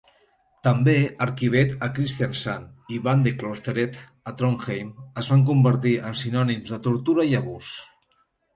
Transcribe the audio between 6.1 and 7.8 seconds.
en sinònims de tortura i abús.